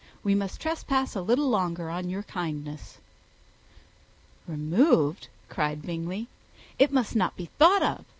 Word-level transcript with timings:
We 0.23 0.33
must 0.33 0.59
trespass 0.59 1.15
a 1.15 1.21
little 1.21 1.47
longer 1.47 1.91
on 1.91 2.09
your 2.09 2.23
kindness." 2.23 2.97
"Removed!" 4.47 5.27
cried 5.47 5.83
Bingley. 5.83 6.27
"It 6.79 6.91
must 6.91 7.15
not 7.15 7.35
be 7.35 7.51
thought 7.59 7.83
of. 7.83 8.05